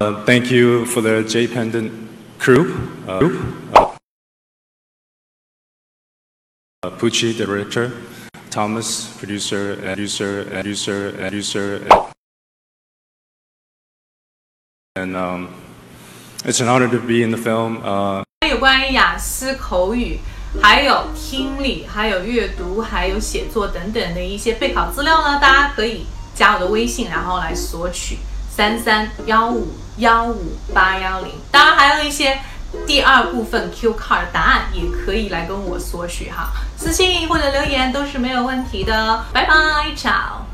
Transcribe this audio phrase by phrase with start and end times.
[0.00, 1.92] Uh, thank you for the J Pendant
[2.38, 2.74] crew.
[3.06, 3.40] Uh, group.
[3.74, 3.96] Uh,
[6.82, 7.92] uh, Pucci, director.
[8.50, 11.82] Thomas, producer, and producer, and producer, and producer.
[14.96, 15.54] And um,
[16.44, 17.82] it's an honor to be in the film.
[17.82, 20.18] Uh, 有关于雅思口语，
[20.62, 28.16] 还有听力，还有阅读，还有写作等等的一些备考资料呢，大家可以加我的微信，然后来索取
[28.55, 31.31] 三三幺五幺五八幺零。
[31.51, 32.39] 当然还有一些
[32.85, 39.25] 第二部分 Q card 答案，也可以来跟我索取哈，私信或者留言都是没有问题的。
[39.33, 39.53] 拜拜
[39.95, 40.45] 早。